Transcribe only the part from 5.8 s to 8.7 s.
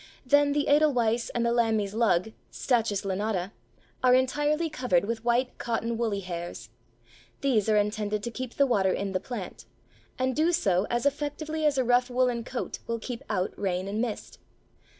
woolly hairs: these are intended to keep the